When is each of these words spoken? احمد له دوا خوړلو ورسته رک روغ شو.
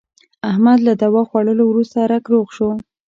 احمد 0.49 0.77
له 0.87 0.93
دوا 1.01 1.21
خوړلو 1.29 1.63
ورسته 1.67 1.99
رک 2.11 2.23
روغ 2.33 2.47
شو. 2.55 2.69